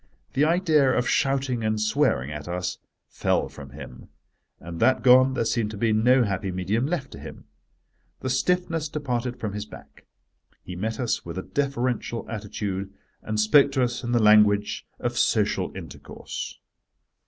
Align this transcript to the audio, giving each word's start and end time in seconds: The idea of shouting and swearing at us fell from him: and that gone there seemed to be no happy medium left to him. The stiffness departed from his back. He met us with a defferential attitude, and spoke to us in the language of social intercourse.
The 0.33 0.45
idea 0.45 0.89
of 0.91 1.07
shouting 1.07 1.63
and 1.63 1.79
swearing 1.79 2.31
at 2.31 2.47
us 2.47 2.79
fell 3.07 3.47
from 3.49 3.69
him: 3.69 4.09
and 4.59 4.79
that 4.79 5.03
gone 5.03 5.35
there 5.35 5.45
seemed 5.45 5.69
to 5.69 5.77
be 5.77 5.93
no 5.93 6.23
happy 6.23 6.51
medium 6.51 6.87
left 6.87 7.11
to 7.11 7.19
him. 7.19 7.43
The 8.21 8.29
stiffness 8.31 8.89
departed 8.89 9.39
from 9.39 9.53
his 9.53 9.67
back. 9.67 10.07
He 10.63 10.75
met 10.75 10.99
us 10.99 11.23
with 11.23 11.37
a 11.37 11.43
defferential 11.43 12.27
attitude, 12.27 12.91
and 13.21 13.39
spoke 13.39 13.71
to 13.73 13.83
us 13.83 14.03
in 14.03 14.11
the 14.11 14.17
language 14.23 14.87
of 14.99 15.19
social 15.19 15.71
intercourse. 15.75 16.57